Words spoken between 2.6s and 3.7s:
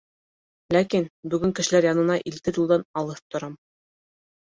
юлдан алыҫ торам.